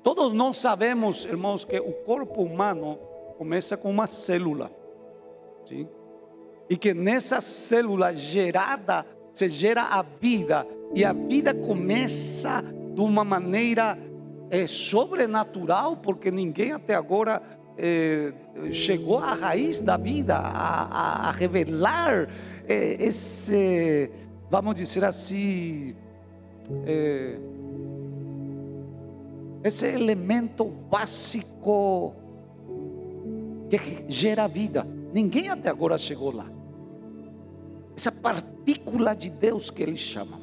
[0.01, 2.99] Todos nós sabemos, irmãos, que o corpo humano
[3.37, 4.71] começa com uma célula,
[5.65, 5.87] sim?
[6.69, 12.61] E que nessa célula gerada se gera a vida e a vida começa
[12.93, 13.97] de uma maneira
[14.49, 17.41] é, sobrenatural, porque ninguém até agora
[17.77, 18.33] é,
[18.71, 22.29] chegou à raiz da vida, a, a, a revelar
[22.67, 24.09] é, esse,
[24.49, 25.95] vamos dizer assim,
[26.85, 27.39] é,
[29.63, 32.13] esse elemento básico
[33.69, 34.85] que gera vida.
[35.13, 36.49] Ninguém até agora chegou lá.
[37.95, 40.41] Essa partícula de Deus que eles chamam.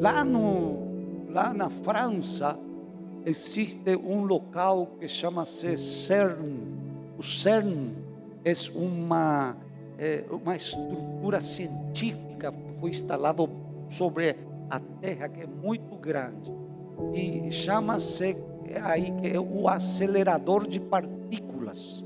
[0.00, 2.58] Lá, no, lá na França
[3.24, 6.60] existe um local que chama-se CERN.
[7.18, 7.92] O CERN
[8.44, 9.56] é uma,
[9.98, 13.48] é uma estrutura científica que foi instalada
[13.88, 14.36] sobre
[14.68, 16.52] a Terra, que é muito grande.
[17.14, 18.36] E chama-se
[18.82, 22.04] aí que é o acelerador de partículas.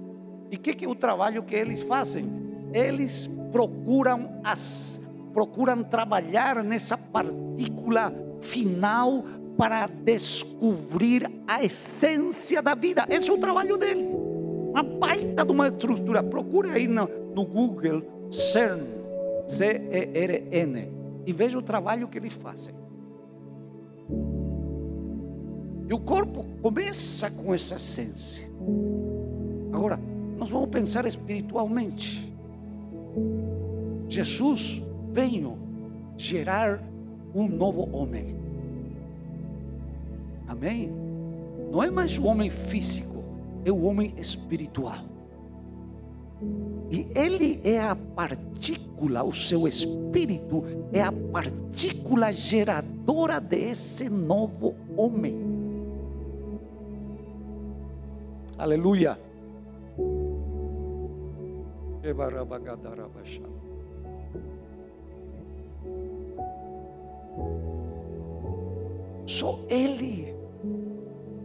[0.51, 2.31] E o que, que é o trabalho que eles fazem?
[2.73, 5.01] Eles procuram as
[5.33, 9.25] procuram trabalhar nessa partícula final
[9.59, 13.05] para descobrir a essência da vida.
[13.11, 14.05] Esse é o trabalho dele.
[14.71, 16.23] Uma baita de uma estrutura.
[16.23, 18.85] Procure aí no, no Google CERN,
[19.49, 20.93] C-E-R-N,
[21.27, 22.73] e veja o trabalho que eles fazem.
[25.89, 28.49] E o corpo começa com essa essência.
[29.73, 29.99] Agora,
[30.37, 32.33] nós vamos pensar espiritualmente.
[34.07, 35.59] Jesus veio
[36.17, 36.81] gerar
[37.35, 38.38] um novo homem.
[40.49, 40.91] Amém?
[41.71, 43.23] Não é mais o homem físico,
[43.65, 45.05] é o homem espiritual.
[46.91, 55.37] E ele é a partícula, o seu espírito é a partícula geradora desse novo homem.
[58.57, 59.19] Aleluia.
[69.27, 70.38] Só Ele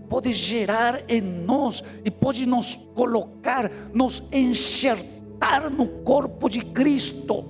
[0.10, 7.46] pode gerar em nós e pode nos colocar, nos enxertar no corpo de Cristo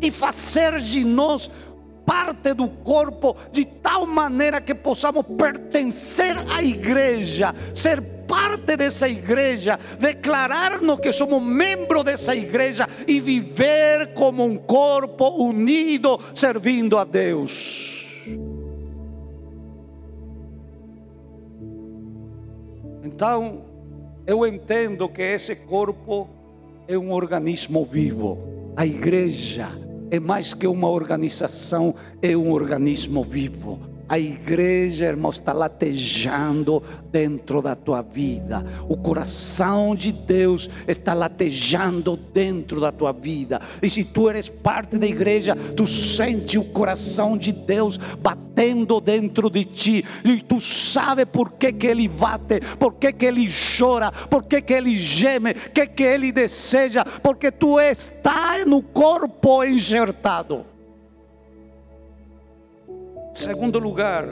[0.00, 1.50] e fazer de nós
[2.04, 9.78] parte do corpo de tal maneira que possamos pertencer à igreja, ser parte dessa igreja,
[10.00, 17.97] declarar-nos que somos membros dessa igreja e viver como um corpo unido, servindo a Deus.
[23.18, 23.62] Então,
[24.28, 26.28] eu entendo que esse corpo
[26.86, 28.38] é um organismo vivo.
[28.76, 29.70] A igreja
[30.08, 33.80] é mais que uma organização, é um organismo vivo.
[34.08, 38.64] A igreja, irmão, está latejando dentro da tua vida.
[38.88, 43.60] O coração de Deus está latejando dentro da tua vida.
[43.82, 49.50] E se tu eres parte da igreja, tu sente o coração de Deus batendo dentro
[49.50, 50.04] de ti.
[50.24, 53.46] E tu sabe por que, que ele bate, por que, que ele
[53.78, 58.82] chora, por que, que ele geme, o que, que ele deseja, porque tu está no
[58.82, 60.77] corpo enxertado.
[63.38, 64.24] Segundo lugar,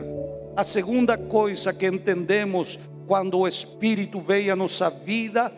[0.57, 2.77] a segunda coisa que entendemos
[3.07, 5.53] quando o Espírito veio à nossa vida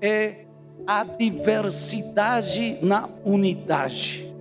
[0.00, 0.44] é
[0.86, 4.32] a diversidade na unidade.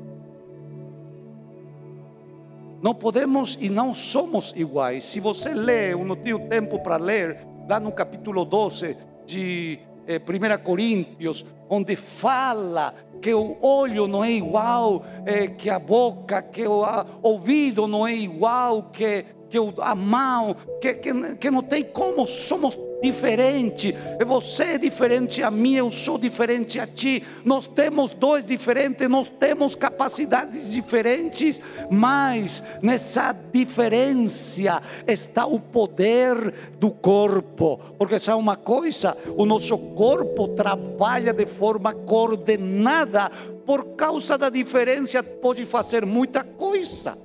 [2.83, 5.05] não podemos e não somos iguais.
[5.05, 8.95] Se você lê, eu não tenho tempo para ler, lá no capítulo 12
[9.25, 11.43] de eh, 1 Coríntios,
[11.73, 16.83] onde fala que o olho não é igual eh, que a boca, que o
[17.23, 22.77] ouvido não é igual que, que a mão, que, que, que não tem como, somos
[23.01, 23.95] diferente.
[24.25, 27.23] Você é diferente a mim, eu sou diferente a ti.
[27.43, 36.91] Nós temos dois diferentes, nós temos capacidades diferentes, mas nessa diferença está o poder do
[36.91, 37.79] corpo.
[37.97, 39.17] Porque sabe uma coisa?
[39.35, 43.29] O nosso corpo trabalha de forma coordenada.
[43.65, 47.17] Por causa da diferença, pode fazer muita coisa.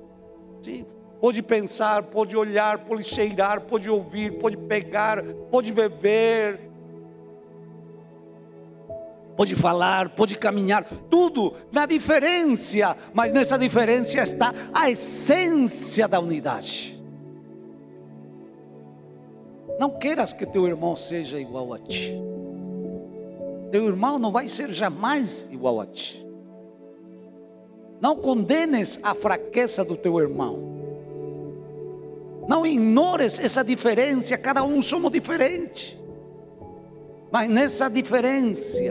[0.61, 0.85] Sim
[1.19, 6.59] pode pensar, pode olhar, pode cheirar, pode ouvir, pode pegar, pode beber,
[9.35, 16.97] pode falar, pode caminhar, tudo na diferença, mas nessa diferença está a essência da unidade.
[19.79, 22.19] Não queiras que teu irmão seja igual a ti.
[23.71, 26.25] Teu irmão não vai ser jamais igual a ti.
[28.01, 30.76] Não condenes a fraqueza do teu irmão.
[32.47, 35.97] Não ignores essa diferença, cada um somos diferentes.
[37.31, 38.83] Mas nessa diferença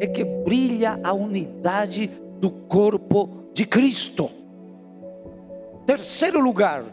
[0.00, 4.30] é que brilha a unidade do corpo de Cristo.
[5.86, 6.84] Terceiro lugar,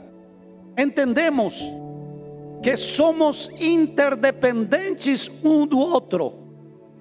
[0.78, 1.64] entendemos
[2.62, 6.34] que somos interdependentes um do outro,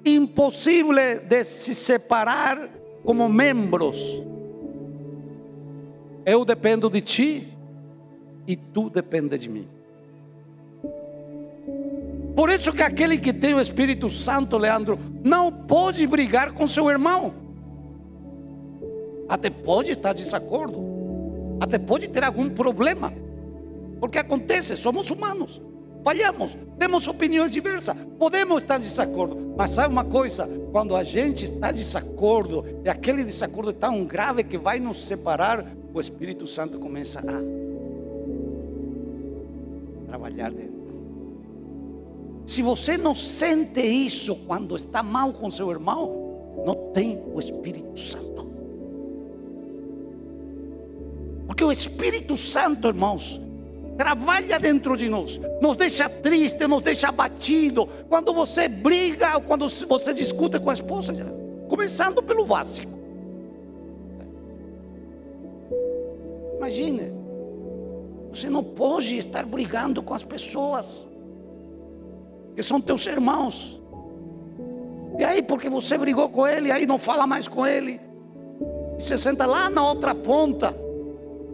[0.04, 0.94] impossível
[1.28, 2.70] de se separar
[3.04, 4.22] como membros.
[6.24, 7.58] Eu dependo de ti,
[8.50, 9.68] e tu depende de mim.
[12.34, 16.90] Por isso que aquele que tem o Espírito Santo, Leandro, não pode brigar com seu
[16.90, 17.32] irmão.
[19.28, 20.80] Até pode estar de desacordo.
[21.60, 23.12] Até pode ter algum problema.
[24.00, 25.62] Porque acontece, somos humanos.
[26.02, 30.48] Falhamos, temos opiniões diversas, podemos estar de desacordo, mas sabe uma coisa?
[30.72, 35.06] Quando a gente está de desacordo, e aquele desacordo é tão grave que vai nos
[35.06, 37.60] separar, o Espírito Santo começa a
[40.20, 40.80] trabalhar dentro.
[42.44, 47.98] Se você não sente isso quando está mal com seu irmão, não tem o Espírito
[47.98, 48.48] Santo.
[51.46, 53.40] Porque o Espírito Santo, irmãos,
[53.96, 57.86] trabalha dentro de nós, nos deixa triste, nos deixa abatido.
[58.08, 61.14] Quando você briga, ou quando você discute com a esposa,
[61.68, 62.98] começando pelo básico.
[66.56, 67.19] Imagine,
[68.32, 71.08] você não pode estar brigando com as pessoas
[72.54, 73.80] que são teus irmãos.
[75.18, 78.00] E aí, porque você brigou com ele, aí não fala mais com ele.
[78.96, 80.74] E você senta lá na outra ponta.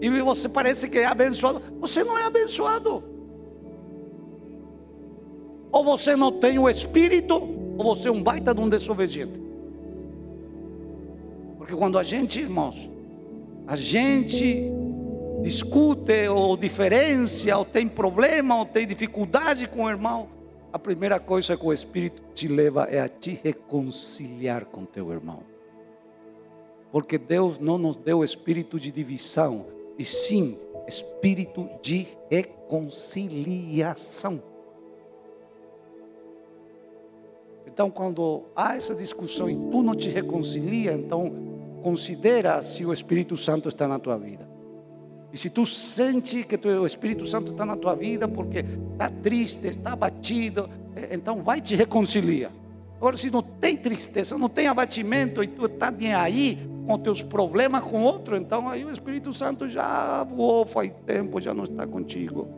[0.01, 1.63] E você parece que é abençoado.
[1.81, 3.03] Você não é abençoado.
[5.73, 7.35] Ou você não tem o Espírito,
[7.79, 9.41] ou você é um baita de um desobediente.
[11.57, 12.91] Porque quando a gente, irmãos,
[13.67, 14.71] a gente
[15.47, 20.29] discute ou diferencia, ou tem problema, ou tem dificuldade com o irmão,
[20.73, 25.45] a primeira coisa que o Espírito te leva é a te reconciliar com teu irmão.
[26.91, 29.67] Porque Deus não nos deu espírito de divisão,
[29.97, 34.43] e sim espírito de reconciliação.
[37.69, 41.33] Então, quando há essa discussão e tu não te reconcilia, então
[41.85, 44.46] considera se o Espírito Santo está na tua vida.
[45.33, 49.67] E se tu sente que o Espírito Santo está na tua vida porque está triste,
[49.67, 52.53] está abatido, é, então vai te reconciliar.
[52.97, 57.21] Agora, se não tem tristeza, não tem abatimento e tu está nem aí com teus
[57.21, 61.87] problemas com outro, então aí o Espírito Santo já voou faz tempo, já não está
[61.87, 62.49] contigo.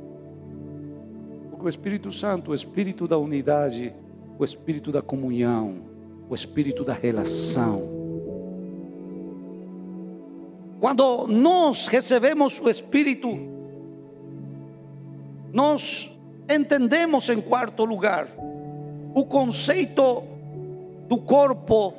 [1.51, 3.93] Porque o Espírito Santo, o Espírito da unidade,
[4.39, 5.77] o Espírito da comunhão,
[6.29, 7.98] o Espírito da relação,
[10.81, 13.29] quando nós recebemos o Espírito,
[15.53, 16.11] nós
[16.49, 18.29] entendemos em quarto lugar
[19.15, 20.23] o conceito
[21.09, 21.95] do corpo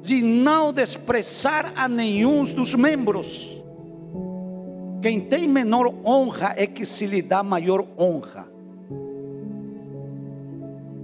[0.00, 3.58] de não desprezar a nenhum dos membros.
[5.02, 8.48] Quem tem menor honra é que se lhe dá maior honra.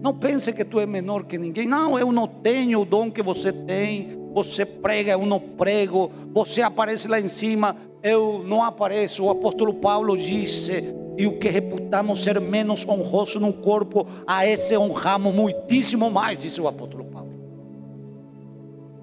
[0.00, 1.66] Não pense que tu é menor que ninguém.
[1.66, 6.60] Não, eu não tenho o dom que você tem você prega, eu não prego, você
[6.60, 9.24] aparece lá em cima, eu não apareço.
[9.24, 14.76] O apóstolo Paulo disse: e o que reputamos ser menos honroso no corpo, a esse
[14.76, 17.30] honramos muitíssimo mais, disse o apóstolo Paulo.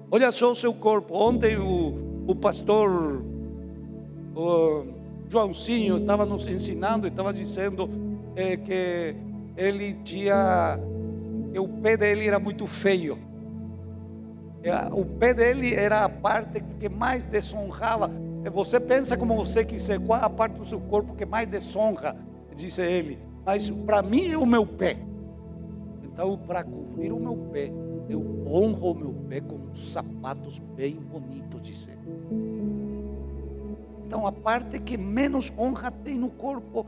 [0.08, 1.16] Olha só o seu corpo.
[1.16, 3.24] Ontem o, o pastor
[4.36, 4.84] o
[5.28, 7.90] Joãozinho estava nos ensinando, estava dizendo
[8.36, 9.16] é, que
[9.56, 10.78] ele tinha,
[11.52, 13.33] que o pé dele era muito feio.
[14.64, 18.10] É, o pé dele era a parte que mais desonrava.
[18.50, 22.16] Você pensa como você quiser, qual a parte do seu corpo que mais desonra,
[22.56, 23.18] disse ele.
[23.44, 24.96] Mas para mim é o meu pé.
[26.02, 27.70] Então, para cobrir o meu pé,
[28.08, 32.00] eu honro o meu pé com sapatos bem bonitos, disse ele.
[34.06, 36.86] Então, a parte que menos honra tem no corpo,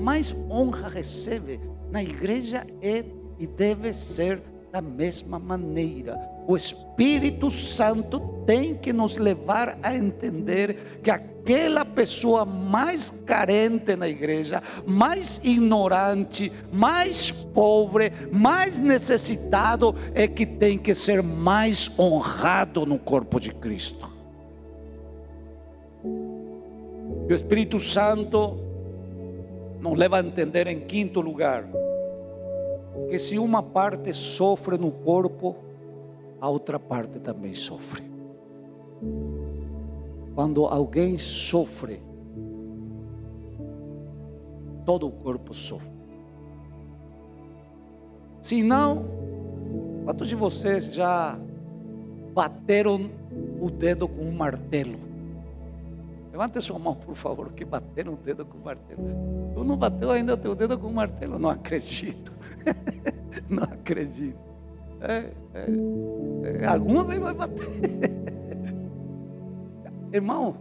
[0.00, 1.60] mais honra recebe.
[1.88, 3.04] Na igreja é
[3.38, 4.42] e deve ser
[4.72, 6.31] da mesma maneira.
[6.46, 14.08] O Espírito Santo tem que nos levar a entender que aquela pessoa mais carente na
[14.08, 22.98] igreja, mais ignorante, mais pobre, mais necessitado, é que tem que ser mais honrado no
[22.98, 24.10] corpo de Cristo.
[26.04, 28.58] O Espírito Santo
[29.80, 31.68] nos leva a entender, em quinto lugar,
[33.08, 35.56] que se uma parte sofre no corpo,
[36.42, 38.02] a outra parte também sofre.
[40.34, 42.02] Quando alguém sofre,
[44.84, 45.92] todo o corpo sofre.
[48.40, 49.04] Se não,
[50.04, 51.38] quantos de vocês já
[52.34, 53.08] bateram
[53.60, 54.98] o dedo com um martelo?
[56.32, 59.04] Levante sua mão, por favor, que bateram o dedo com o martelo.
[59.54, 61.38] Tu não bateu ainda o teu dedo com o martelo?
[61.38, 62.32] Não acredito.
[63.48, 64.51] não acredito.
[65.02, 65.66] É, é,
[66.62, 67.66] é, alguma vez vai bater.
[70.12, 70.56] Irmão,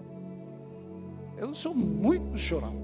[1.37, 2.81] eu sou muito chorão.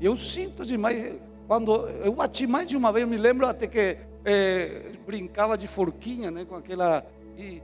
[0.00, 1.14] Eu sinto demais.
[1.46, 5.66] Quando eu bati mais de uma vez, eu me lembro até que é, brincava de
[5.66, 7.06] forquinha, né, com aquela.
[7.38, 7.62] E,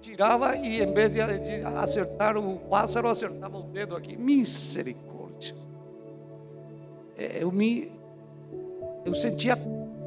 [0.00, 4.16] tirava e em vez de, acertar o pássaro, acertava o dedo aqui.
[4.16, 5.56] Misericórdia.
[7.16, 7.90] É, eu me
[9.04, 9.56] eu sentia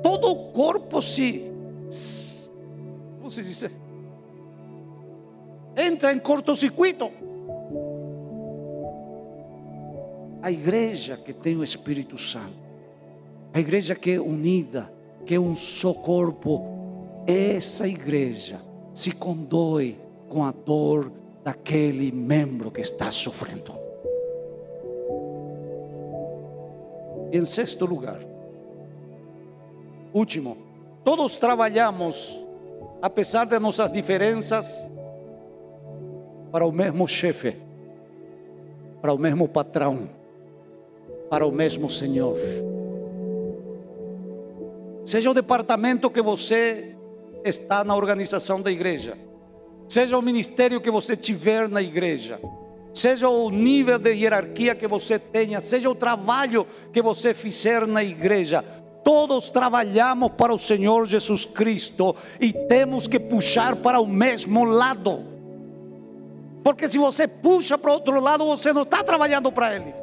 [0.08, 1.52] todo o corpo se
[3.18, 3.66] como se diz?
[5.76, 7.12] Entra em cortocircuito.
[10.42, 12.56] A igreja que tem o Espírito Santo,
[13.54, 14.90] a igreja que é unida,
[15.26, 16.64] que é um só corpo,
[17.28, 18.62] essa igreja
[18.94, 20.00] se condói
[20.30, 21.12] com a dor
[21.44, 23.74] daquele membro que está sofrendo.
[27.30, 28.37] Em sexto lugar,
[30.18, 30.58] último,
[31.04, 32.40] todos trabalhamos,
[33.02, 34.84] apesar de nossas diferenças,
[36.52, 37.56] para o mesmo chefe,
[39.02, 40.10] para o mesmo patrão,
[41.30, 42.38] para o mesmo Senhor.
[45.06, 46.96] Seja o departamento que você
[47.46, 49.18] está na organização da igreja,
[49.88, 52.42] seja o ministério que você tiver na igreja,
[52.94, 58.04] seja o nível de hierarquia que você tenha, seja o trabalho que você fizer na
[58.04, 58.66] igreja,
[59.08, 65.24] todos trabalhamos para o Senhor Jesus Cristo e temos que puxar para o mesmo lado.
[66.62, 69.96] Porque se você puxa para outro lado, você não está trabalhando para Ele.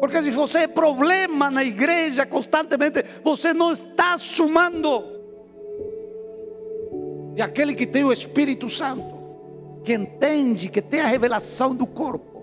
[0.00, 5.04] Porque se você é problema na igreja constantemente, você não está sumando.
[7.36, 9.18] E aquele que tem o Espírito Santo,
[9.84, 12.42] que entende, que tem a revelação do corpo,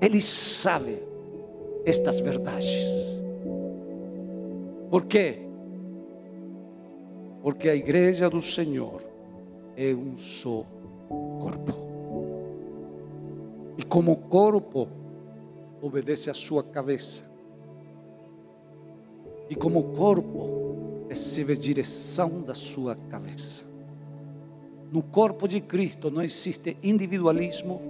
[0.00, 1.09] ele sabe
[1.84, 3.18] estas verdades.
[4.90, 5.38] Por quê?
[7.42, 9.02] Porque a igreja do Senhor
[9.76, 10.64] é um só
[11.08, 11.72] corpo.
[13.78, 14.88] E como corpo,
[15.80, 17.24] obedece a sua cabeça.
[19.48, 23.64] E como corpo, recebe direção da sua cabeça.
[24.92, 27.80] No corpo de Cristo não existe individualismo,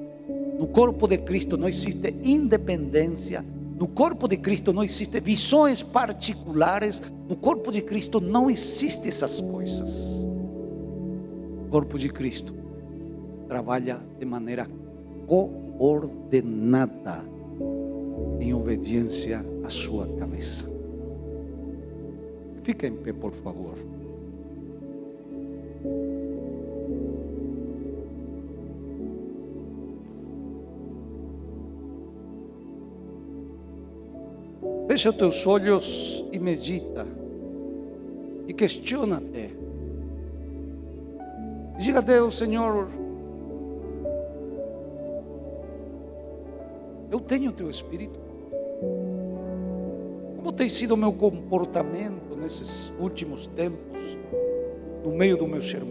[0.59, 3.45] no corpo de Cristo não existe independência,
[3.81, 9.41] no corpo de Cristo não existe visões particulares, no corpo de Cristo não existe essas
[9.41, 10.29] coisas.
[11.65, 12.55] O corpo de Cristo
[13.49, 14.69] trabalha de maneira
[15.27, 17.25] coordenada
[18.39, 20.67] em obediência à sua cabeça.
[22.63, 23.79] Fica em pé, por favor.
[34.91, 37.07] Fecha teus olhos e medita.
[38.49, 39.57] E questiona-te.
[41.79, 42.89] Diga a Deus, Senhor,
[47.09, 48.19] eu tenho teu Espírito.
[50.35, 54.19] Como tem sido o meu comportamento nesses últimos tempos,
[55.05, 55.89] no meio do meu sermão?